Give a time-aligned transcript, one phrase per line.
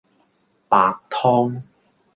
[0.67, 1.61] 白湯